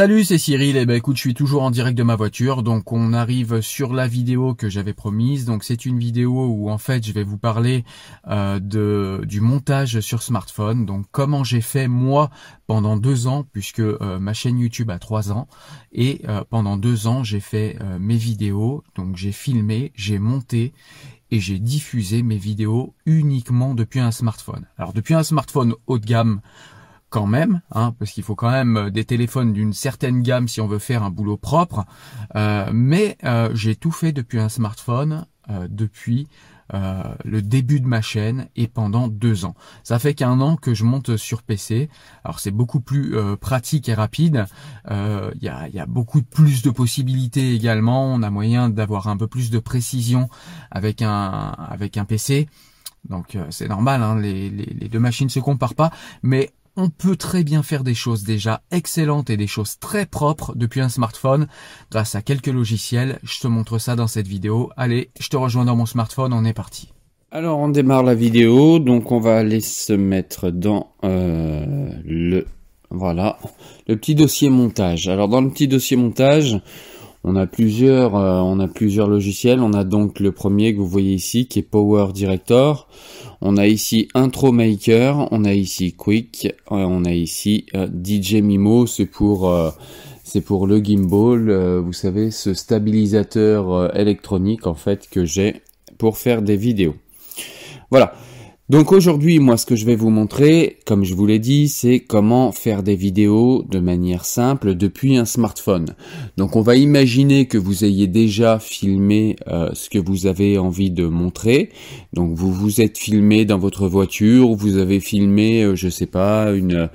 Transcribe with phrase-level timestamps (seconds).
[0.00, 0.78] Salut, c'est Cyril.
[0.78, 3.60] Et eh ben écoute, je suis toujours en direct de ma voiture, donc on arrive
[3.60, 5.44] sur la vidéo que j'avais promise.
[5.44, 7.84] Donc c'est une vidéo où en fait je vais vous parler
[8.26, 10.86] euh, de du montage sur smartphone.
[10.86, 12.30] Donc comment j'ai fait moi
[12.66, 15.48] pendant deux ans, puisque euh, ma chaîne YouTube a trois ans,
[15.92, 18.82] et euh, pendant deux ans j'ai fait mes vidéos.
[18.94, 20.72] Donc j'ai filmé, j'ai monté
[21.30, 24.66] et j'ai diffusé mes vidéos uniquement depuis un smartphone.
[24.78, 26.40] Alors depuis un smartphone haut de gamme
[27.10, 30.60] quand même, hein, parce qu'il faut quand même euh, des téléphones d'une certaine gamme si
[30.60, 31.84] on veut faire un boulot propre.
[32.36, 35.26] Euh, mais euh, j'ai tout fait depuis un smartphone,
[35.68, 36.28] depuis
[37.24, 39.56] le début de ma chaîne et pendant deux ans.
[39.82, 41.90] Ça fait qu'un an que je monte sur PC.
[42.22, 44.46] Alors c'est beaucoup plus pratique et rapide.
[44.88, 48.14] Il y a, y, a, beaucoup plus de possibilités également.
[48.14, 50.28] On a moyen d'avoir un peu plus de précision
[50.70, 52.48] avec un avec un PC.
[53.08, 55.90] Donc c'est normal, hein, les, les, les, deux machines se comparent pas,
[56.22, 60.54] mais on peut très bien faire des choses déjà excellentes et des choses très propres
[60.54, 61.48] depuis un smartphone
[61.90, 63.18] grâce à quelques logiciels.
[63.22, 64.70] Je te montre ça dans cette vidéo.
[64.76, 66.92] Allez, je te rejoins dans mon smartphone, on est parti.
[67.32, 72.46] Alors on démarre la vidéo, donc on va aller se mettre dans euh, le
[72.90, 73.38] voilà
[73.86, 75.08] le petit dossier montage.
[75.08, 76.60] Alors dans le petit dossier montage,
[77.22, 79.60] on a plusieurs euh, on a plusieurs logiciels.
[79.60, 82.88] On a donc le premier que vous voyez ici qui est Power Director.
[83.40, 88.36] On a ici Intro Maker, on a ici Quick, euh, on a ici euh, DJ
[88.36, 89.52] Mimo, c'est pour
[90.24, 95.62] c'est pour le gimbal, vous savez, ce stabilisateur électronique en fait que j'ai
[95.98, 96.94] pour faire des vidéos.
[97.90, 98.14] Voilà.
[98.70, 101.98] Donc aujourd'hui, moi, ce que je vais vous montrer, comme je vous l'ai dit, c'est
[101.98, 105.96] comment faire des vidéos de manière simple depuis un smartphone.
[106.36, 110.92] Donc on va imaginer que vous ayez déjà filmé euh, ce que vous avez envie
[110.92, 111.70] de montrer.
[112.12, 116.52] Donc vous vous êtes filmé dans votre voiture, vous avez filmé, euh, je sais pas,
[116.52, 116.90] une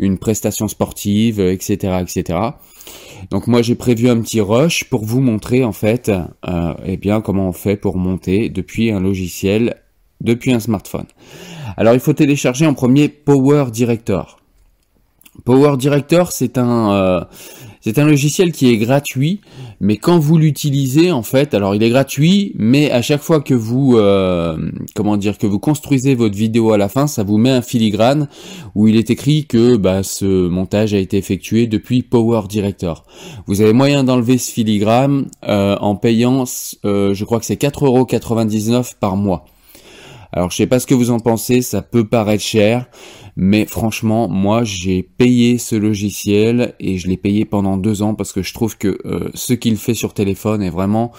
[0.00, 2.40] une prestation sportive, etc., etc.
[3.30, 7.20] Donc moi j'ai prévu un petit rush pour vous montrer en fait, euh, eh bien
[7.20, 9.76] comment on fait pour monter depuis un logiciel
[10.20, 11.06] depuis un smartphone.
[11.76, 14.38] Alors il faut télécharger en premier Power Director.
[15.44, 17.20] Power Director, c'est un euh,
[17.96, 19.40] un logiciel qui est gratuit,
[19.80, 23.54] mais quand vous l'utilisez en fait, alors il est gratuit, mais à chaque fois que
[23.54, 24.58] vous euh,
[24.94, 28.28] comment dire que vous construisez votre vidéo à la fin, ça vous met un filigrane
[28.74, 33.04] où il est écrit que bah, ce montage a été effectué depuis Power Director.
[33.46, 36.44] Vous avez moyen d'enlever ce filigrane euh, en payant,
[36.84, 39.46] je crois que c'est 4,99€ par mois.
[40.32, 42.86] Alors je sais pas ce que vous en pensez, ça peut paraître cher,
[43.36, 48.32] mais franchement, moi j'ai payé ce logiciel et je l'ai payé pendant deux ans parce
[48.32, 51.12] que je trouve que euh, ce qu'il fait sur téléphone est vraiment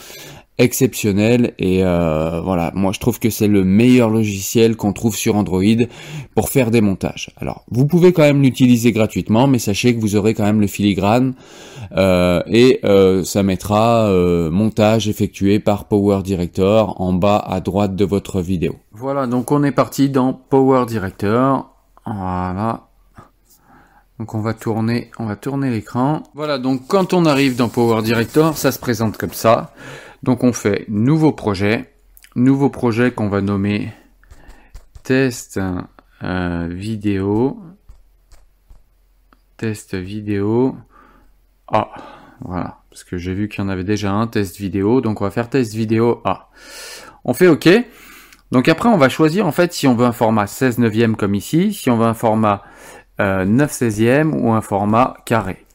[0.62, 2.72] exceptionnel et euh, voilà.
[2.76, 5.62] Moi je trouve que c'est le meilleur logiciel qu'on trouve sur Android
[6.36, 7.32] pour faire des montages.
[7.38, 10.68] Alors vous pouvez quand même l'utiliser gratuitement mais sachez que vous aurez quand même le
[10.68, 11.34] filigrane
[11.98, 14.10] euh, et euh, ça mettra
[14.52, 18.76] montage effectué par Power Director en bas à droite de votre vidéo.
[18.94, 21.68] Voilà donc on est parti dans Power Director.
[22.06, 22.88] Voilà.
[24.22, 26.22] Donc on va tourner, on va tourner l'écran.
[26.36, 29.72] Voilà, donc quand on arrive dans Power Director, ça se présente comme ça.
[30.24, 31.94] Donc on fait nouveau projet,
[32.36, 33.94] nouveau projet qu'on va nommer
[35.04, 35.60] test
[36.24, 37.60] euh, vidéo,
[39.58, 40.76] test vidéo
[41.68, 41.90] A.
[42.42, 45.24] Voilà, parce que j'ai vu qu'il y en avait déjà un test vidéo, donc on
[45.24, 46.50] va faire test vidéo A.
[47.24, 47.70] On fait OK.
[48.52, 51.36] Donc après, on va choisir en fait si on veut un format 16 neuvième comme
[51.36, 52.64] ici, si on veut un format
[53.20, 55.66] 9 euh, 16e ou un format carré.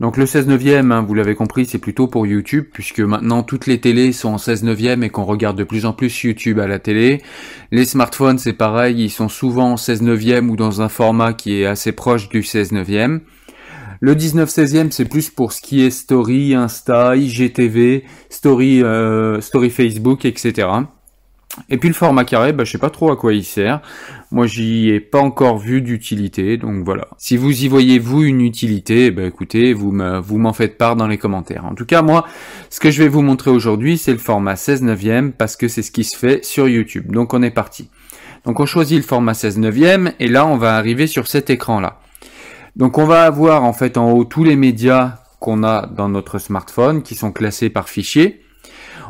[0.00, 3.66] Donc le 16 neuvième, hein, vous l'avez compris, c'est plutôt pour YouTube, puisque maintenant toutes
[3.66, 6.68] les télés sont en 16 neuvième et qu'on regarde de plus en plus YouTube à
[6.68, 7.20] la télé.
[7.72, 11.60] Les smartphones, c'est pareil, ils sont souvent en 16 neuvième ou dans un format qui
[11.60, 13.22] est assez proche du 16 neuvième.
[14.00, 19.70] Le 19 16e, c'est plus pour ce qui est story, Insta, IGTV, story, euh, story
[19.70, 20.68] Facebook, etc.
[21.68, 23.80] Et puis le format carré, bah, je sais pas trop à quoi il sert.
[24.30, 27.08] Moi, j'y ai pas encore vu d'utilité, donc voilà.
[27.16, 31.06] Si vous y voyez vous une utilité, bah, écoutez, vous vous m'en faites part dans
[31.06, 31.64] les commentaires.
[31.64, 32.26] En tout cas, moi,
[32.70, 35.82] ce que je vais vous montrer aujourd'hui, c'est le format 16 neuvième parce que c'est
[35.82, 37.12] ce qui se fait sur YouTube.
[37.12, 37.88] Donc on est parti.
[38.44, 42.00] Donc on choisit le format 16 neuvième et là, on va arriver sur cet écran-là.
[42.76, 46.38] Donc on va avoir en fait en haut tous les médias qu'on a dans notre
[46.38, 48.42] smartphone qui sont classés par fichier.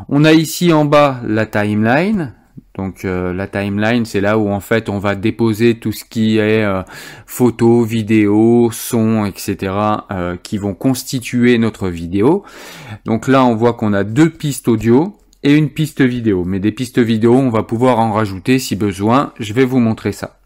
[0.08, 2.34] On a ici en bas la timeline,
[2.78, 6.38] donc euh, la timeline, c'est là où en fait on va déposer tout ce qui
[6.38, 6.82] est euh,
[7.26, 9.74] photos, vidéos, sons, etc.
[10.12, 12.44] Euh, qui vont constituer notre vidéo.
[13.04, 16.44] Donc là on voit qu'on a deux pistes audio et une piste vidéo.
[16.44, 19.32] Mais des pistes vidéo, on va pouvoir en rajouter si besoin.
[19.40, 20.38] Je vais vous montrer ça.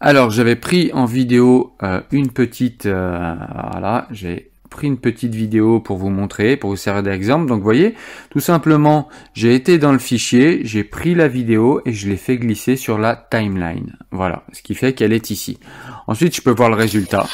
[0.00, 5.96] Alors j'avais pris en vidéo euh, une petite, voilà, j'ai pris une petite vidéo pour
[5.96, 7.46] vous montrer, pour vous servir d'exemple.
[7.46, 7.94] Donc vous voyez,
[8.30, 12.36] tout simplement, j'ai été dans le fichier, j'ai pris la vidéo et je l'ai fait
[12.36, 13.96] glisser sur la timeline.
[14.10, 15.58] Voilà, ce qui fait qu'elle est ici.
[16.06, 17.26] Ensuite, je peux voir le résultat.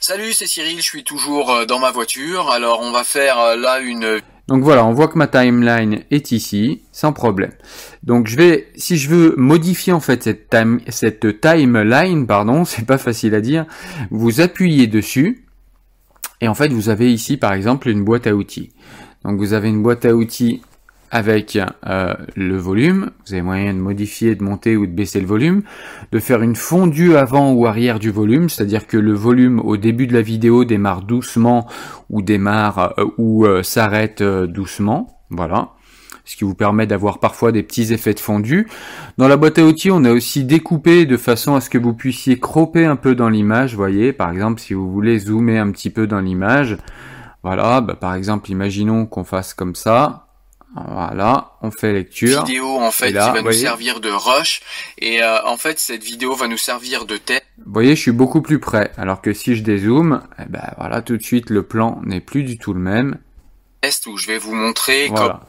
[0.00, 2.50] Salut, c'est Cyril, je suis toujours euh, dans ma voiture.
[2.50, 6.32] Alors on va faire euh, là une donc voilà, on voit que ma timeline est
[6.32, 7.52] ici, sans problème.
[8.02, 12.86] Donc je vais, si je veux modifier en fait cette, time, cette timeline, pardon, c'est
[12.86, 13.66] pas facile à dire,
[14.10, 15.44] vous appuyez dessus,
[16.40, 18.72] et en fait vous avez ici par exemple une boîte à outils.
[19.24, 20.62] Donc vous avez une boîte à outils
[21.10, 25.26] avec euh, le volume, vous avez moyen de modifier, de monter ou de baisser le
[25.26, 25.62] volume,
[26.12, 30.06] de faire une fondue avant ou arrière du volume, c'est-à-dire que le volume au début
[30.06, 31.66] de la vidéo démarre doucement
[32.10, 35.70] ou démarre euh, ou euh, s'arrête doucement, voilà.
[36.28, 38.68] Ce qui vous permet d'avoir parfois des petits effets de fondu.
[39.16, 41.94] Dans la boîte à outils, on a aussi découpé de façon à ce que vous
[41.94, 45.88] puissiez cropper un peu dans l'image, voyez, par exemple si vous voulez zoomer un petit
[45.88, 46.76] peu dans l'image,
[47.42, 50.26] voilà, bah, par exemple imaginons qu'on fasse comme ça,
[50.86, 52.44] voilà, on fait lecture.
[52.44, 54.60] Vidéo en fait qui va nous servir de rush
[54.98, 57.42] et euh, en fait cette vidéo va nous servir de test.
[57.64, 58.92] Vous voyez, je suis beaucoup plus près.
[58.98, 62.42] Alors que si je dézoome, eh ben voilà, tout de suite le plan n'est plus
[62.42, 63.16] du tout le même.
[63.80, 65.40] Test où je vais vous montrer voilà.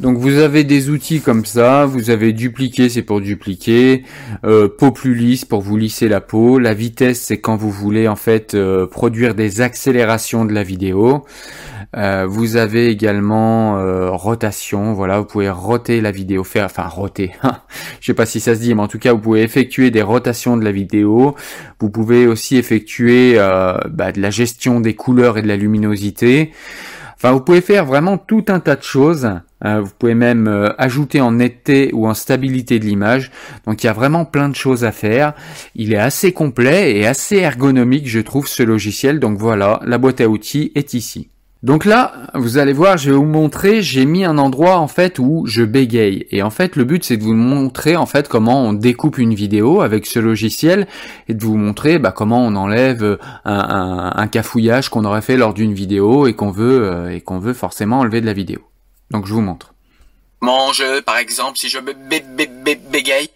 [0.00, 4.04] Donc vous avez des outils comme ça, vous avez dupliquer, c'est pour dupliquer,
[4.44, 8.08] euh, peau plus lisse pour vous lisser la peau, la vitesse c'est quand vous voulez
[8.08, 11.26] en fait euh, produire des accélérations de la vidéo.
[11.96, 17.32] Euh, vous avez également euh, rotation, voilà, vous pouvez roter la vidéo, faire, enfin roter,
[18.00, 20.02] je sais pas si ça se dit, mais en tout cas vous pouvez effectuer des
[20.02, 21.34] rotations de la vidéo.
[21.78, 26.52] Vous pouvez aussi effectuer bah, de la gestion des couleurs et de la luminosité.
[27.22, 29.28] Enfin, vous pouvez faire vraiment tout un tas de choses.
[29.62, 33.30] vous pouvez même ajouter en netteté ou en stabilité de l'image.
[33.66, 35.34] Donc il y a vraiment plein de choses à faire.
[35.74, 39.20] Il est assez complet et assez ergonomique, je trouve, ce logiciel.
[39.20, 41.28] Donc voilà, la boîte à outils est ici.
[41.62, 45.18] Donc là, vous allez voir, je vais vous montrer, j'ai mis un endroit en fait
[45.18, 46.26] où je bégaye.
[46.30, 49.34] Et en fait, le but c'est de vous montrer en fait comment on découpe une
[49.34, 50.86] vidéo avec ce logiciel
[51.28, 55.74] et de vous montrer bah, comment on enlève un, cafouillage qu'on aurait fait lors d'une
[55.74, 58.60] vidéo et qu'on veut euh, et qu'on veut forcément enlever de la vidéo.
[59.10, 59.74] Donc je vous montre.
[60.40, 61.78] Mange, par exemple, si je
[62.90, 63.28] bégaye.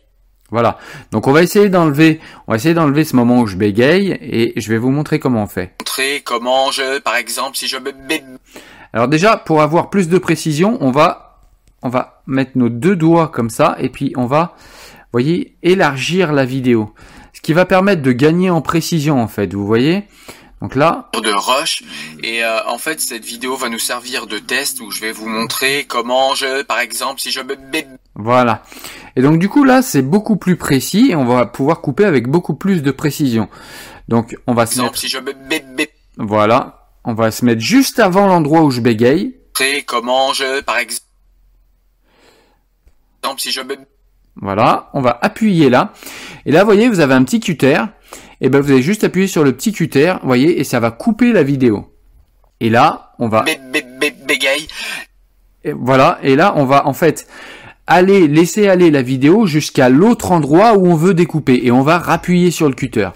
[0.51, 0.79] Voilà.
[1.11, 4.53] Donc on va essayer d'enlever, on va essayer d'enlever ce moment où je bégaye et
[4.57, 5.73] je vais vous montrer comment on fait.
[5.81, 7.77] Montrer comment je, par exemple, si je
[8.93, 11.41] Alors déjà, pour avoir plus de précision, on va,
[11.83, 14.55] on va mettre nos deux doigts comme ça et puis on va,
[15.13, 16.93] voyez, élargir la vidéo.
[17.33, 20.05] Ce qui va permettre de gagner en précision en fait, vous voyez.
[20.61, 21.83] Donc là, de rush
[22.23, 25.29] et euh, en fait cette vidéo va nous servir de test où je vais vous
[25.29, 27.41] montrer comment je, par exemple, si je
[28.15, 28.63] voilà.
[29.17, 32.29] Et donc du coup là c'est beaucoup plus précis et on va pouvoir couper avec
[32.29, 33.49] beaucoup plus de précision.
[34.09, 34.97] Donc on va se mettre...
[34.97, 35.19] si je
[36.19, 39.37] voilà, on va se mettre juste avant l'endroit où je bégaye.
[39.87, 41.01] Comment je, par exemple,
[43.39, 43.61] si je
[44.37, 45.93] voilà, on va appuyer là.
[46.45, 47.79] Et là, vous voyez, vous avez un petit cutter.
[48.41, 50.91] Et ben, vous allez juste appuyer sur le petit cutter, vous voyez, et ça va
[50.91, 51.95] couper la vidéo.
[52.61, 53.43] Et là, on va...
[53.43, 54.67] Bégaye.
[55.63, 57.27] Et voilà, et là, on va en fait
[57.87, 61.61] aller laisser aller la vidéo jusqu'à l'autre endroit où on veut découper.
[61.65, 63.09] Et on va rappuyer sur le cutter.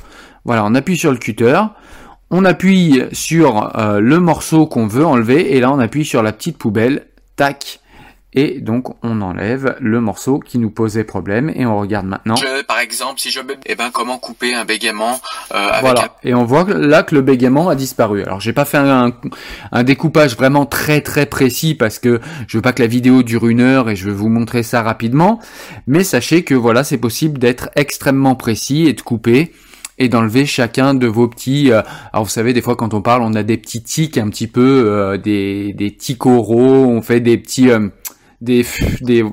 [0.45, 1.61] Voilà, on appuie sur le cutter.
[2.31, 5.57] On appuie sur euh, le morceau qu'on veut enlever.
[5.57, 7.07] Et là, on appuie sur la petite poubelle.
[7.37, 7.81] Tac
[8.35, 12.35] et donc on enlève le morceau qui nous posait problème et on regarde maintenant.
[12.67, 15.19] par exemple, si je eh ben comment couper un bégaiement
[15.55, 16.17] euh, Voilà.
[16.23, 18.23] Et on voit là que le bégaiement a disparu.
[18.23, 19.13] Alors j'ai pas fait un,
[19.83, 23.61] découpage vraiment très très précis parce que je veux pas que la vidéo dure une
[23.61, 25.41] heure et je vais vous montrer ça rapidement.
[25.87, 29.53] Mais sachez que voilà, c'est possible d'être extrêmement précis et de couper
[29.97, 31.73] et d'enlever chacun de vos petits.
[31.73, 31.81] Euh,
[32.13, 34.49] alors vous savez, des fois quand on parle, on a des petits tics un petit
[34.49, 37.71] peu, euh, des des tics oraux, on fait des petits
[38.41, 38.65] des,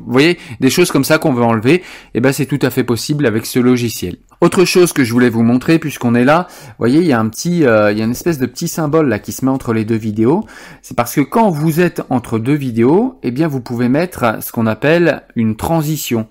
[0.07, 1.83] voyez, des choses comme ça qu'on veut enlever, et
[2.15, 4.17] eh ben c'est tout à fait possible avec ce logiciel.
[4.41, 6.47] Autre chose que je voulais vous montrer puisqu'on est là,
[6.77, 9.07] voyez, il y a un petit, euh, il y a une espèce de petit symbole
[9.07, 10.45] là qui se met entre les deux vidéos.
[10.81, 14.51] C'est parce que quand vous êtes entre deux vidéos, eh bien vous pouvez mettre ce
[14.51, 16.27] qu'on appelle une transition.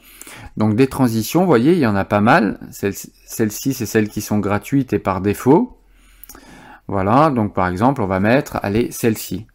[0.57, 2.61] Donc des transitions, vous voyez, il y en a pas mal.
[2.71, 5.78] Celles-ci, c'est celles qui sont gratuites et par défaut.
[6.87, 9.47] Voilà, donc par exemple, on va mettre, allez, celle-ci.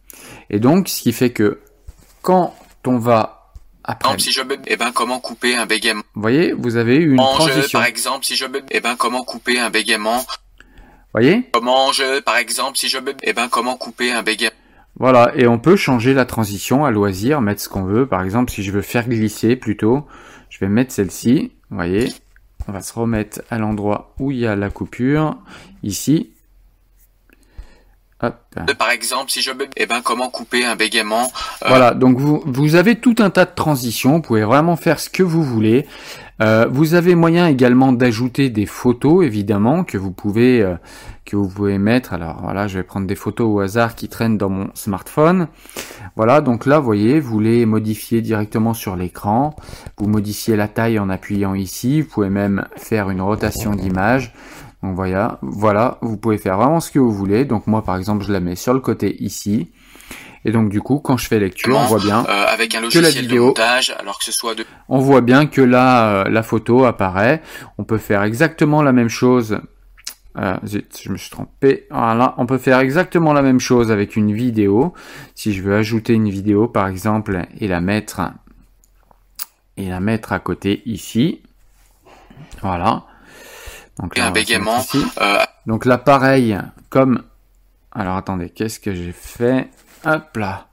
[0.50, 1.60] Et donc, ce qui fait que
[2.22, 2.54] quand
[2.86, 3.52] on va
[3.84, 4.18] après.
[4.18, 6.02] si je eh ben comment couper un bégaiement?
[6.14, 7.78] Vous voyez, vous avez eu une transition.
[7.78, 10.24] par exemple, si je eh ben comment couper un bégaiement?
[11.12, 11.48] Voyez?
[11.52, 14.54] Comment je, par exemple, si je eh ben comment couper un bégaiement?
[14.96, 18.06] Voilà, et on peut changer la transition à loisir, mettre ce qu'on veut.
[18.06, 20.06] Par exemple, si je veux faire glisser plutôt,
[20.50, 22.12] je vais mettre celle-ci, vous voyez.
[22.68, 25.38] on va se remettre à l'endroit où il y a la coupure,
[25.82, 26.30] ici.
[28.22, 28.34] Hop.
[28.78, 32.74] Par exemple, si je eh ben, comment couper un bégaiement euh, Voilà, donc vous, vous
[32.74, 35.86] avez tout un tas de transitions, vous pouvez vraiment faire ce que vous voulez.
[36.42, 40.74] Euh, vous avez moyen également d'ajouter des photos, évidemment, que vous pouvez euh,
[41.26, 42.12] que vous pouvez mettre.
[42.12, 45.48] Alors voilà, je vais prendre des photos au hasard qui traînent dans mon smartphone.
[46.16, 49.54] Voilà, donc là, vous voyez, vous les modifiez directement sur l'écran.
[49.98, 52.00] Vous modifiez la taille en appuyant ici.
[52.00, 54.32] Vous pouvez même faire une rotation d'image.
[54.82, 57.44] Donc voilà, voilà, vous pouvez faire vraiment ce que vous voulez.
[57.44, 59.70] Donc moi, par exemple, je la mets sur le côté ici.
[60.44, 63.04] Et donc du coup, quand je fais lecture, on voit bien euh, avec un logiciel
[63.04, 64.64] que la vidéo, de montage, alors que ce soit de...
[64.88, 67.42] on voit bien que là, euh, la photo apparaît.
[67.76, 69.60] On peut faire exactement la même chose.
[70.38, 71.86] Euh, je me suis trompé.
[71.90, 74.94] Voilà, on peut faire exactement la même chose avec une vidéo.
[75.34, 78.22] Si je veux ajouter une vidéo, par exemple, et la mettre
[79.76, 81.42] et la mettre à côté ici.
[82.62, 83.04] Voilà.
[84.00, 84.84] Donc là, un bégaiement.
[85.66, 87.22] Donc là, pareil, comme.
[87.92, 89.68] Alors attendez, qu'est-ce que j'ai fait?
[90.04, 90.66] Hop là.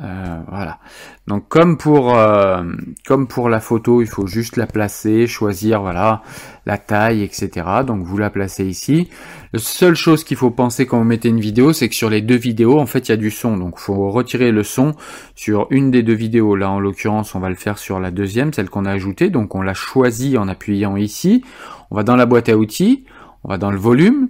[0.00, 0.78] Euh, voilà.
[1.26, 2.64] Donc comme pour euh,
[3.06, 6.22] comme pour la photo, il faut juste la placer, choisir voilà
[6.64, 7.50] la taille, etc.
[7.86, 9.08] Donc vous la placez ici.
[9.52, 12.22] La seule chose qu'il faut penser quand vous mettez une vidéo, c'est que sur les
[12.22, 13.56] deux vidéos, en fait, il y a du son.
[13.56, 14.94] Donc il faut retirer le son
[15.34, 16.56] sur une des deux vidéos.
[16.56, 19.28] Là, en l'occurrence, on va le faire sur la deuxième, celle qu'on a ajoutée.
[19.28, 21.44] Donc on l'a choisit en appuyant ici.
[21.90, 23.04] On va dans la boîte à outils,
[23.44, 24.28] on va dans le volume,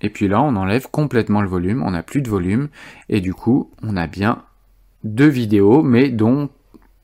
[0.00, 2.68] et puis là, on enlève complètement le volume, on n'a plus de volume,
[3.08, 4.42] et du coup, on a bien
[5.04, 6.48] deux vidéos, mais dont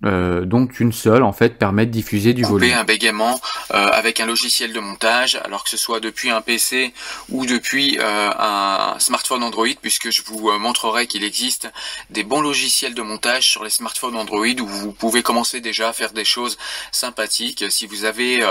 [0.04, 2.74] euh, dont une seule en fait permet de diffuser du volume.
[2.74, 3.40] un bégaiement
[3.72, 6.92] euh, avec un logiciel de montage, alors que ce soit depuis un PC
[7.30, 11.70] ou depuis euh, un smartphone Android, puisque je vous montrerai qu'il existe
[12.10, 15.92] des bons logiciels de montage sur les smartphones Android où vous pouvez commencer déjà à
[15.94, 16.58] faire des choses
[16.92, 17.64] sympathiques.
[17.70, 18.46] Si vous avez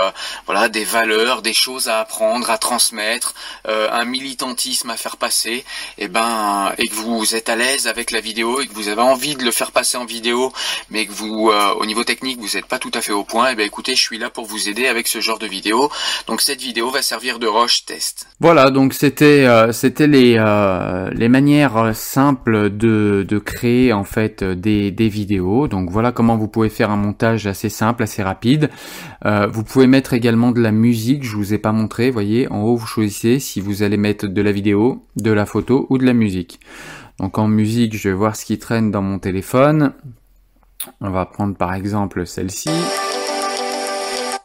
[0.46, 3.34] voilà des valeurs, des choses à apprendre, à transmettre,
[3.66, 5.64] un militantisme à faire passer, et
[5.98, 9.02] eh ben et que vous êtes à l'aise avec la vidéo et que vous avez
[9.02, 10.52] envie de le faire passer en vidéo,
[10.90, 13.48] mais que vous euh, au niveau technique vous n'êtes pas tout à fait au point,
[13.48, 15.90] et eh bien écoutez, je suis là pour vous aider avec ce genre de vidéo.
[16.26, 18.26] Donc cette vidéo va servir de roche test.
[18.40, 24.42] Voilà, donc c'était euh, c'était les euh, les manières simples de de créer en fait
[24.42, 25.68] des des vidéos.
[25.68, 28.70] Donc voilà comment vous pouvez faire un montage assez simple, assez rapide.
[29.24, 32.76] vous pouvez mettre également de la musique, je vous ai pas montré, voyez, en haut
[32.76, 36.12] vous choisissez si vous allez mettre de la vidéo, de la photo ou de la
[36.12, 36.60] musique.
[37.18, 39.92] Donc en musique, je vais voir ce qui traîne dans mon téléphone.
[41.00, 42.70] On va prendre par exemple celle-ci.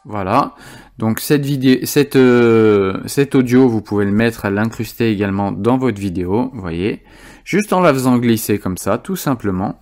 [0.04, 0.54] Voilà.
[0.98, 5.78] Donc cette vidéo, cette, euh, cet audio, vous pouvez le mettre, à l'incruster également dans
[5.78, 7.02] votre vidéo, vous voyez.
[7.44, 9.80] Juste en la faisant glisser comme ça, tout simplement.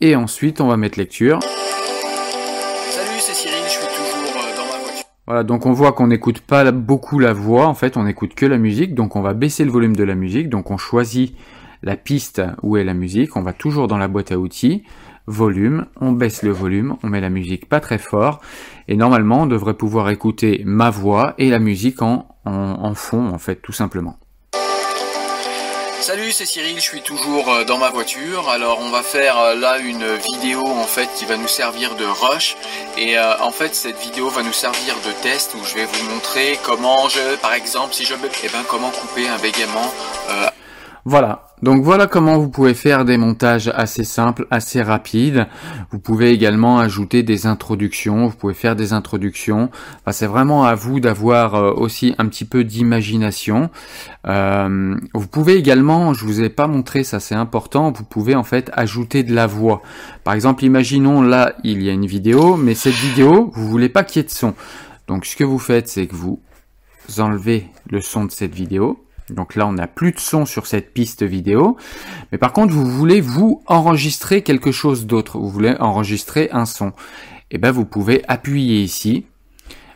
[0.00, 1.40] Et ensuite, on va mettre lecture.
[1.42, 5.04] Salut, c'est Cyril, je suis toujours euh, dans ma voiture.
[5.26, 8.46] Voilà, donc on voit qu'on n'écoute pas beaucoup la voix, en fait, on n'écoute que
[8.46, 8.94] la musique.
[8.94, 10.48] Donc on va baisser le volume de la musique.
[10.48, 11.36] Donc on choisit
[11.82, 14.84] la piste où est la musique, on va toujours dans la boîte à outils,
[15.26, 18.40] volume, on baisse le volume, on met la musique pas très fort,
[18.88, 23.38] et normalement on devrait pouvoir écouter ma voix et la musique en, en, fond en
[23.38, 24.16] fait tout simplement.
[26.00, 28.48] Salut, c'est Cyril, je suis toujours euh, dans ma voiture.
[28.48, 32.04] Alors on va faire euh, là une vidéo en fait qui va nous servir de
[32.04, 32.56] rush.
[32.96, 36.10] Et euh, en fait cette vidéo va nous servir de test où je vais vous
[36.10, 39.92] montrer comment je par exemple si je eh ben comment couper un bégaiement
[41.04, 45.46] voilà, donc voilà comment vous pouvez faire des montages assez simples, assez rapides.
[45.90, 49.70] Vous pouvez également ajouter des introductions, vous pouvez faire des introductions.
[50.10, 53.68] c'est vraiment à vous d'avoir euh, aussi un petit peu d'imagination.
[54.26, 58.44] Euh, vous pouvez également, je vous ai pas montré, ça c'est important, vous pouvez en
[58.44, 59.82] fait ajouter de la voix.
[60.24, 64.02] Par exemple, imaginons là, il y a une vidéo, mais cette vidéo, vous voulez pas
[64.02, 64.54] qu'il y ait de son.
[65.08, 66.40] Donc ce que vous faites, c'est que vous
[67.18, 70.92] enlevez le son de cette vidéo donc là, on n'a plus de son sur cette
[70.92, 71.76] piste vidéo.
[72.32, 75.38] Mais par contre, vous voulez vous enregistrer quelque chose d'autre.
[75.38, 76.88] Vous voulez enregistrer un son.
[77.52, 79.26] Et eh ben, vous pouvez appuyer ici.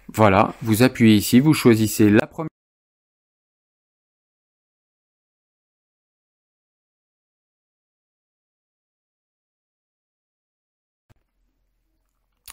[0.08, 2.48] Voilà, vous appuyez ici, vous choisissez la première.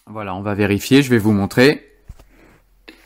[0.08, 1.91] Voilà, on va vérifier, je vais vous montrer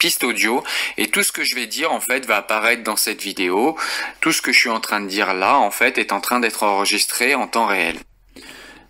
[0.06, 0.64] piste audio
[1.00, 3.76] et tout ce que je vais dire en fait va apparaître dans cette vidéo.
[4.22, 6.40] Tout ce que je suis en train de dire là en fait est en train
[6.40, 7.96] d'être enregistré en temps réel.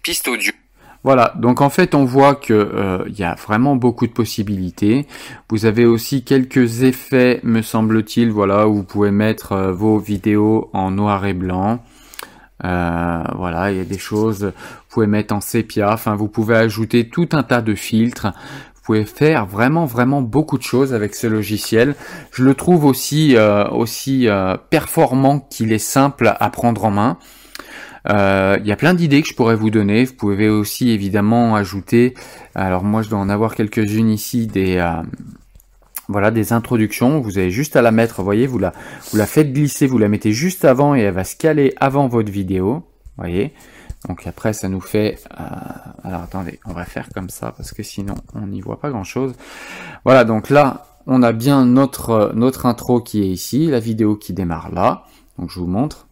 [0.03, 0.51] Piste audio.
[1.05, 5.07] Voilà, donc en fait on voit que euh, il y a vraiment beaucoup de possibilités.
[5.47, 10.69] Vous avez aussi quelques effets, me semble-t-il, voilà, où vous pouvez mettre euh, vos vidéos
[10.73, 11.81] en noir et blanc.
[12.65, 16.57] Euh, voilà, il y a des choses, vous pouvez mettre en sépia, enfin vous pouvez
[16.57, 18.33] ajouter tout un tas de filtres
[18.85, 21.95] pouvez faire vraiment vraiment beaucoup de choses avec ce logiciel.
[22.31, 27.17] Je le trouve aussi euh, aussi euh, performant qu'il est simple à prendre en main.
[28.07, 30.05] Euh, il y a plein d'idées que je pourrais vous donner.
[30.05, 32.13] Vous pouvez aussi évidemment ajouter.
[32.53, 34.79] Alors moi je dois en avoir quelques-unes ici des
[36.07, 37.19] voilà des introductions.
[37.19, 38.17] Vous avez juste à la mettre.
[38.17, 38.71] Vous voyez, vous la
[39.11, 42.07] vous la faites glisser, vous la mettez juste avant et elle va se caler avant
[42.07, 42.83] votre vidéo.
[43.17, 43.53] Voyez.
[44.07, 45.19] Donc après, ça nous fait...
[45.39, 45.43] Euh,
[46.03, 49.33] alors attendez, on va faire comme ça parce que sinon, on n'y voit pas grand-chose.
[50.03, 54.33] Voilà, donc là, on a bien notre, notre intro qui est ici, la vidéo qui
[54.33, 55.05] démarre là.
[55.39, 56.07] Donc je vous montre.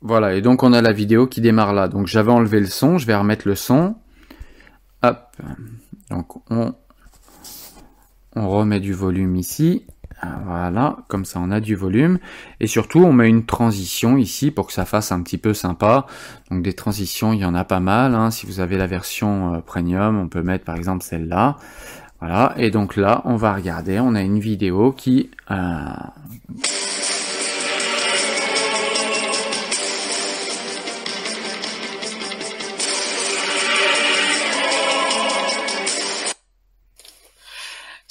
[0.00, 1.86] Voilà, et donc on a la vidéo qui démarre là.
[1.86, 3.94] Donc j'avais enlevé le son, je vais remettre le son.
[5.02, 5.36] Hop,
[6.10, 6.74] donc on,
[8.34, 9.84] remet du volume ici.
[10.44, 12.18] Voilà, comme ça on a du volume.
[12.60, 16.06] Et surtout on met une transition ici pour que ça fasse un petit peu sympa.
[16.50, 18.14] Donc des transitions, il y en a pas mal.
[18.14, 18.30] Hein.
[18.30, 21.56] Si vous avez la version euh, premium, on peut mettre par exemple celle-là.
[22.20, 25.30] Voilà, et donc là on va regarder, on a une vidéo qui...
[25.52, 25.54] Euh,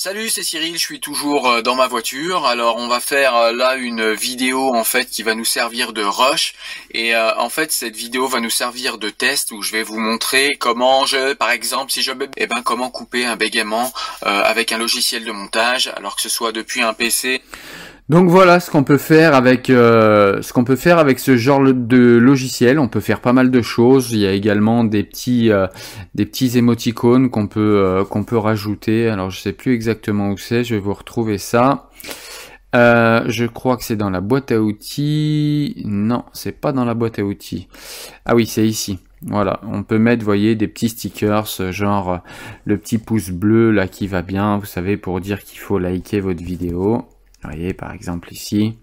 [0.08, 2.46] Salut, c'est Cyril, je suis toujours euh, dans ma voiture.
[2.46, 6.02] Alors on va faire euh, là une vidéo en fait qui va nous servir de
[6.02, 6.54] rush
[6.92, 10.00] et euh, en fait cette vidéo va nous servir de test où je vais vous
[10.00, 14.78] montrer comment je par exemple si je eh ben comment couper un bégaiement avec un
[14.78, 17.42] logiciel de montage alors que ce soit depuis un PC
[18.10, 21.62] donc voilà ce qu'on peut faire avec euh, ce qu'on peut faire avec ce genre
[21.62, 22.80] de logiciel.
[22.80, 24.12] On peut faire pas mal de choses.
[24.14, 25.68] Il y a également des petits euh,
[26.16, 29.10] des petits émoticônes qu'on peut euh, qu'on peut rajouter.
[29.10, 30.64] Alors je sais plus exactement où c'est.
[30.64, 31.90] Je vais vous retrouver ça.
[32.74, 35.82] je crois que c'est dans la boîte à outils.
[35.84, 37.68] Non, c'est pas dans la boîte à outils.
[38.26, 39.00] Ah oui, c'est ici.
[39.24, 42.22] Voilà, on peut mettre, voyez, des petits stickers, genre
[42.66, 46.20] le petit pouce bleu là qui va bien, vous savez, pour dire qu'il faut liker
[46.20, 47.08] votre vidéo.
[47.44, 48.78] Vous voyez, par exemple ici,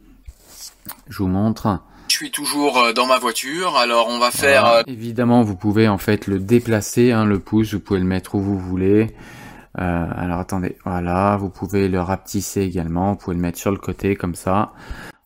[1.09, 1.81] je vous montre.
[2.09, 4.67] Je suis toujours euh, dans ma voiture, alors on va faire...
[4.67, 8.35] Euh, Évidemment, vous pouvez en fait le déplacer, hein, le pouce, vous pouvez le mettre
[8.35, 9.17] où vous voulez.
[9.81, 13.79] Euh, alors attendez, voilà, vous pouvez le rapetisser également, vous pouvez le mettre sur le
[13.79, 14.73] côté comme ça.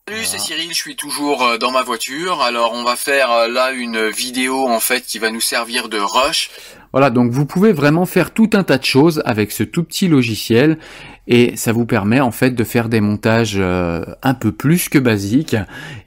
[0.09, 2.41] Salut, c'est Cyril, je suis toujours dans ma voiture.
[2.41, 6.49] Alors on va faire là une vidéo en fait qui va nous servir de rush.
[6.93, 10.07] Voilà, donc vous pouvez vraiment faire tout un tas de choses avec ce tout petit
[10.07, 10.79] logiciel
[11.27, 14.97] et ça vous permet en fait de faire des montages euh, un peu plus que
[14.97, 15.55] basiques.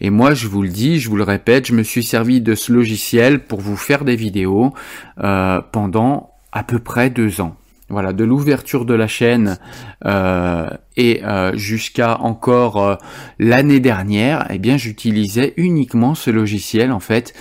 [0.00, 2.56] Et moi, je vous le dis, je vous le répète, je me suis servi de
[2.56, 4.74] ce logiciel pour vous faire des vidéos
[5.22, 7.54] euh, pendant à peu près deux ans.
[7.88, 9.58] Voilà, de l'ouverture de la chaîne
[10.06, 11.20] euh, et
[11.54, 12.98] jusqu'à encore
[13.38, 17.34] l'année dernière, eh bien, j'utilisais uniquement ce logiciel en fait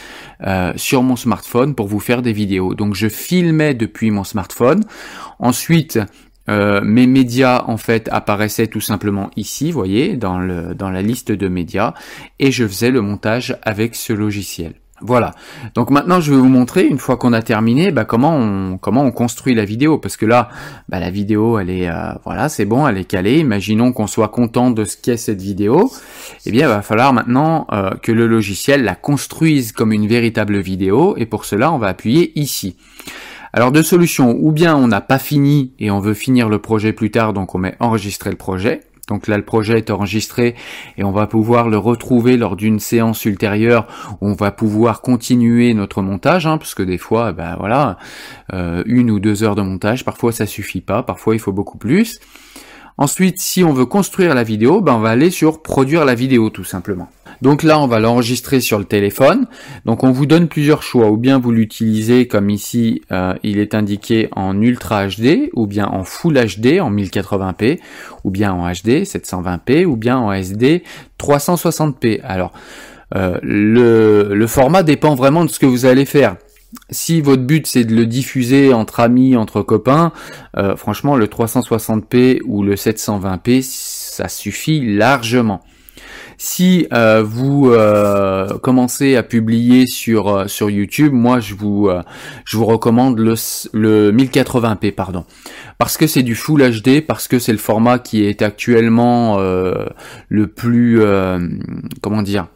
[0.76, 2.76] sur mon smartphone pour vous faire des vidéos.
[2.76, 4.84] Donc, je filmais depuis mon smartphone.
[5.40, 6.00] Ensuite,
[6.50, 11.32] euh, mes médias en fait apparaissaient tout simplement ici, voyez, dans, le, dans la liste
[11.32, 11.94] de médias,
[12.40, 14.74] et je faisais le montage avec ce logiciel.
[15.02, 15.34] Voilà.
[15.76, 19.04] Donc maintenant, je vais vous montrer une fois qu'on a terminé, bah, comment on comment
[19.04, 20.50] on construit la vidéo, parce que là,
[20.90, 23.40] bah, la vidéo, elle est euh, voilà, c'est bon, elle est calée.
[23.40, 25.92] Imaginons qu'on soit content de ce qu'est cette vidéo.
[26.46, 30.60] Eh bien, il va falloir maintenant euh, que le logiciel la construise comme une véritable
[30.60, 32.76] vidéo, et pour cela, on va appuyer ici.
[33.54, 36.94] Alors deux solutions, ou bien on n'a pas fini et on veut finir le projet
[36.94, 38.82] plus tard, donc on met enregistrer le projet.
[39.12, 40.56] Donc là, le projet est enregistré
[40.98, 43.86] et on va pouvoir le retrouver lors d'une séance ultérieure
[44.22, 47.98] où on va pouvoir continuer notre montage, hein, parce que des fois, ben voilà,
[48.54, 51.78] euh, une ou deux heures de montage, parfois ça suffit pas, parfois il faut beaucoup
[51.78, 52.22] plus.
[52.98, 56.50] Ensuite, si on veut construire la vidéo, ben on va aller sur produire la vidéo
[56.50, 57.10] tout simplement.
[57.42, 59.48] Donc là, on va l'enregistrer sur le téléphone.
[59.86, 61.10] Donc on vous donne plusieurs choix.
[61.10, 65.88] Ou bien vous l'utilisez comme ici, euh, il est indiqué en Ultra HD, ou bien
[65.88, 67.80] en Full HD en 1080p,
[68.24, 70.84] ou bien en HD 720p, ou bien en SD
[71.20, 72.22] 360p.
[72.24, 72.54] Alors
[73.16, 76.36] euh, le, le format dépend vraiment de ce que vous allez faire
[76.90, 80.12] si votre but c'est de le diffuser entre amis, entre copains,
[80.58, 85.62] euh, franchement le 360p ou le 720p ça suffit largement.
[86.44, 91.88] Si euh, vous euh, commencez à publier sur euh, sur YouTube, moi je vous
[92.46, 93.36] je vous recommande le
[93.74, 95.24] le 1080p pardon,
[95.78, 100.48] parce que c'est du Full HD, parce que c'est le format qui est actuellement le
[100.48, 101.00] plus
[102.02, 102.48] comment dire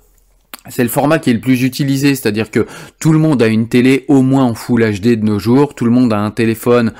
[0.69, 2.65] c'est le format qui est le plus utilisé, c'est-à-dire que
[2.99, 5.85] tout le monde a une télé au moins en Full HD de nos jours, tout
[5.85, 6.91] le monde a un téléphone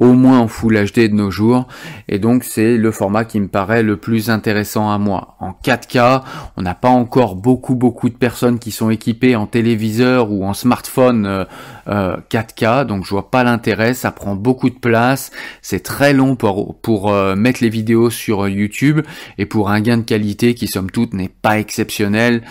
[0.00, 1.68] au moins en Full HD de nos jours.
[2.08, 5.36] Et donc c'est le format qui me paraît le plus intéressant à moi.
[5.38, 6.22] En 4K,
[6.56, 10.54] on n'a pas encore beaucoup beaucoup de personnes qui sont équipées en téléviseur ou en
[10.54, 11.46] smartphone
[11.86, 13.94] 4K, euh, donc je vois pas l'intérêt.
[13.94, 15.30] Ça prend beaucoup de place,
[15.62, 19.00] c'est très long pour pour mettre les vidéos sur YouTube
[19.38, 22.42] et pour un gain de qualité qui somme toute n'est pas exceptionnel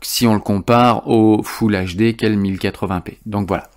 [0.00, 3.18] si on le compare au Full HD qu'est 1080p.
[3.26, 3.68] Donc voilà.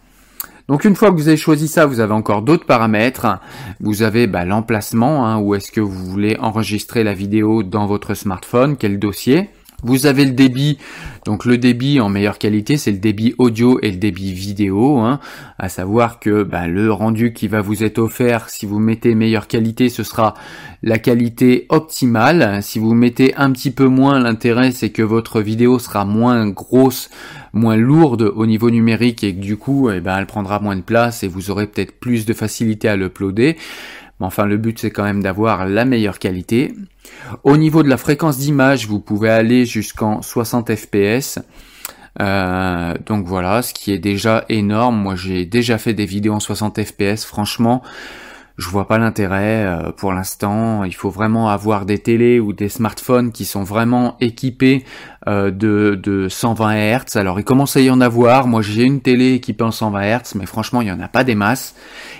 [0.70, 3.40] Donc une fois que vous avez choisi ça, vous avez encore d'autres paramètres.
[3.80, 8.14] Vous avez bah, l'emplacement, hein, où est-ce que vous voulez enregistrer la vidéo dans votre
[8.14, 9.50] smartphone, quel dossier.
[9.82, 10.78] Vous avez le débit,
[11.26, 15.22] donc le débit en meilleure qualité, c'est le débit audio et le débit vidéo, hein.
[15.58, 19.48] à savoir que bah, le rendu qui va vous être offert, si vous mettez meilleure
[19.48, 20.34] qualité, ce sera
[20.84, 22.62] la qualité optimale.
[22.62, 27.10] Si vous mettez un petit peu moins, l'intérêt c'est que votre vidéo sera moins grosse,
[27.54, 30.82] moins lourde au niveau numérique et que du coup, eh ben, elle prendra moins de
[30.82, 33.56] place et vous aurez peut-être plus de facilité à l'uploader.
[34.20, 36.74] Mais enfin, le but c'est quand même d'avoir la meilleure qualité.
[37.44, 41.40] Au niveau de la fréquence d'image, vous pouvez aller jusqu'en 60 fps.
[42.22, 44.98] Euh, donc voilà, ce qui est déjà énorme.
[44.98, 47.24] Moi, j'ai déjà fait des vidéos en 60 fps.
[47.26, 47.82] Franchement,
[48.60, 50.84] je vois pas l'intérêt euh, pour l'instant.
[50.84, 54.84] Il faut vraiment avoir des télés ou des smartphones qui sont vraiment équipés
[55.28, 57.15] euh, de, de 120 Hz.
[57.15, 58.48] Alors il commence à y en avoir.
[58.48, 61.24] Moi j'ai une télé équipée en 120 Hz, mais franchement il y en a pas
[61.24, 61.74] des masses.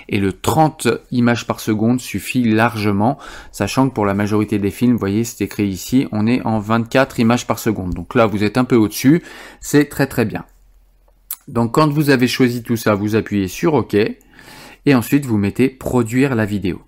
[0.08, 3.18] Et le 30 images par seconde suffit largement,
[3.52, 6.58] sachant que pour la majorité des films, vous voyez c'est écrit ici, on est en
[6.58, 7.92] 24 images par seconde.
[7.92, 9.22] Donc là vous êtes un peu au-dessus,
[9.60, 10.46] c'est très très bien.
[11.48, 13.94] Donc quand vous avez choisi tout ça, vous appuyez sur OK
[14.86, 16.82] et ensuite vous mettez produire la vidéo.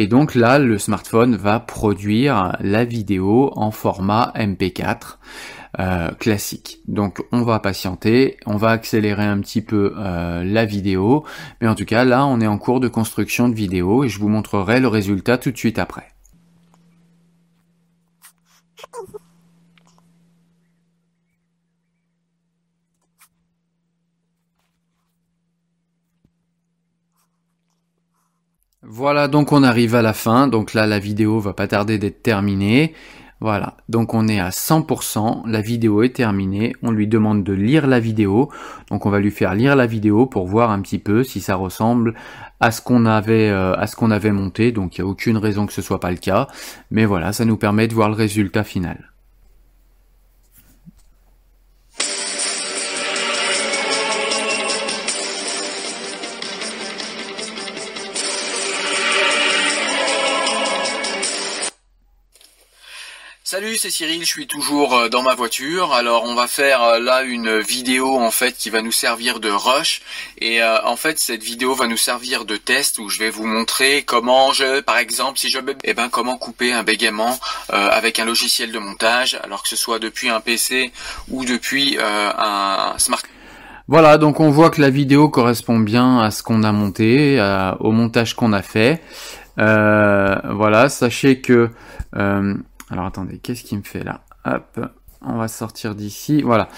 [0.00, 5.18] Et donc là, le smartphone va produire la vidéo en format MP4
[5.80, 6.78] euh, classique.
[6.86, 11.24] Donc on va patienter, on va accélérer un petit peu euh, la vidéo,
[11.60, 14.20] mais en tout cas là, on est en cours de construction de vidéo et je
[14.20, 16.06] vous montrerai le résultat tout de suite après.
[28.90, 30.48] Voilà, donc on arrive à la fin.
[30.48, 32.94] Donc là, la vidéo va pas tarder d'être terminée.
[33.40, 37.86] Voilà, donc on est à 100%, la vidéo est terminée, on lui demande de lire
[37.86, 38.50] la vidéo,
[38.90, 41.54] donc on va lui faire lire la vidéo pour voir un petit peu si ça
[41.54, 42.14] ressemble
[42.58, 45.36] à ce qu'on avait euh, à ce qu'on avait monté, donc il n'y a aucune
[45.36, 46.48] raison que ce soit pas le cas,
[46.90, 49.12] mais voilà, ça nous permet de voir le résultat final.
[63.78, 65.92] C'est Cyril, je suis toujours euh, dans ma voiture.
[65.94, 69.50] Alors on va faire euh, là une vidéo en fait qui va nous servir de
[69.50, 70.02] rush
[70.40, 73.46] et euh, en fait cette vidéo va nous servir de test où je vais vous
[73.46, 77.38] montrer comment je par exemple si je eh ben comment couper un bégaiement
[77.68, 80.90] avec un logiciel de montage alors que ce soit depuis un PC
[81.30, 83.22] ou depuis un smart
[83.90, 87.40] voilà, donc on voit que la vidéo correspond bien à ce qu'on a monté,
[87.80, 89.02] au montage qu'on a fait.
[89.56, 91.70] voilà, sachez que
[92.90, 94.22] alors attendez, qu'est-ce qui me fait là?
[94.44, 94.80] Hop,
[95.20, 96.42] on va sortir d'ici.
[96.42, 96.68] Voilà.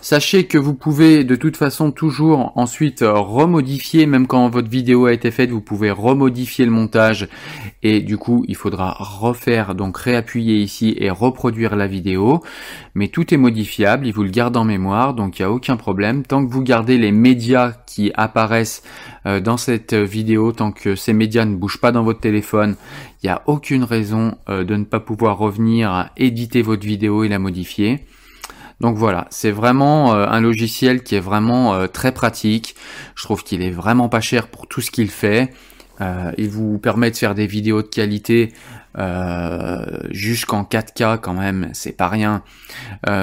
[0.00, 5.12] Sachez que vous pouvez de toute façon toujours ensuite remodifier, même quand votre vidéo a
[5.12, 7.28] été faite, vous pouvez remodifier le montage
[7.82, 12.42] et du coup il faudra refaire, donc réappuyer ici et reproduire la vidéo.
[12.94, 15.76] Mais tout est modifiable, il vous le garde en mémoire, donc il n'y a aucun
[15.76, 16.24] problème.
[16.24, 18.82] Tant que vous gardez les médias qui apparaissent
[19.26, 22.76] euh, dans cette vidéo, tant que ces médias ne bougent pas dans votre téléphone,
[23.22, 27.28] il n'y a aucune raison euh, de ne pas pouvoir revenir éditer votre vidéo et
[27.28, 28.06] la modifier.
[28.80, 32.74] Donc voilà, c'est vraiment euh, un logiciel qui est vraiment euh, très pratique.
[33.14, 35.50] Je trouve qu'il est vraiment pas cher pour tout ce qu'il fait.
[36.38, 38.54] il vous permet de faire des vidéos de qualité
[40.10, 42.42] jusqu'en 4K quand même, c'est pas rien.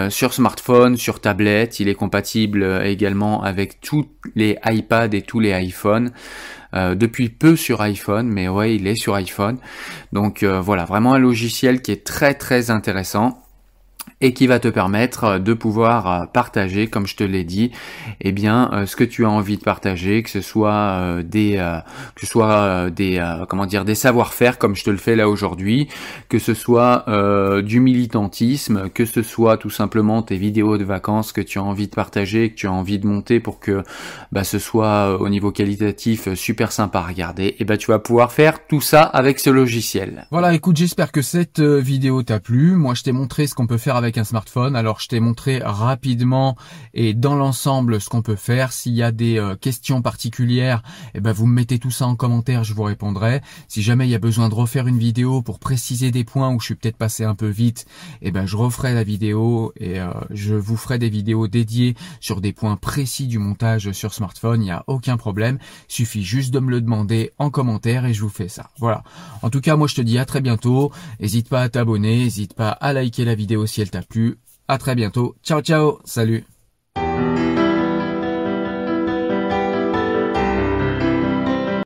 [0.09, 4.05] sur smartphone, sur tablette, il est compatible également avec tous
[4.35, 6.11] les iPads et tous les iPhones.
[6.73, 9.57] Depuis peu sur iPhone, mais ouais, il est sur iPhone.
[10.13, 13.43] Donc voilà, vraiment un logiciel qui est très très intéressant
[14.19, 17.71] et qui va te permettre euh, de pouvoir euh, partager, comme je te l'ai dit,
[18.21, 21.57] eh bien euh, ce que tu as envie de partager, que ce soit des,
[22.15, 25.87] que ce des, comment dire, des savoir-faire comme je te le fais là aujourd'hui,
[26.29, 27.05] que ce soit
[27.61, 31.87] du militantisme, que ce soit tout simplement tes vidéos de vacances que tu as envie
[31.87, 33.83] de partager, que tu as envie de monter pour que
[34.31, 37.99] bah, ce soit au niveau qualitatif super sympa à regarder, et eh ben tu vas
[37.99, 40.27] pouvoir faire tout ça avec ce logiciel.
[40.31, 42.75] Voilà, écoute, j'espère que cette vidéo t'a plu.
[42.75, 44.75] Moi, je t'ai montré ce qu'on peut faire avec un smartphone.
[44.75, 46.55] Alors je t'ai montré rapidement
[46.93, 48.71] et dans l'ensemble ce qu'on peut faire.
[48.71, 52.15] S'il y a des euh, questions particulières, eh ben vous me mettez tout ça en
[52.15, 53.41] commentaire, je vous répondrai.
[53.67, 56.59] Si jamais il y a besoin de refaire une vidéo pour préciser des points où
[56.59, 57.85] je suis peut-être passé un peu vite,
[58.21, 62.39] eh ben je referai la vidéo et euh, je vous ferai des vidéos dédiées sur
[62.39, 64.61] des points précis du montage sur smartphone.
[64.61, 65.57] Il n'y a aucun problème.
[65.89, 68.69] Il suffit juste de me le demander en commentaire et je vous fais ça.
[68.79, 69.03] Voilà.
[69.41, 70.91] En tout cas, moi je te dis à très bientôt.
[71.19, 74.37] N'hésite pas à t'abonner, n'hésite pas à liker la vidéo si elle t'a plu.
[74.67, 75.35] À très bientôt.
[75.43, 75.99] Ciao, ciao.
[76.05, 76.43] Salut.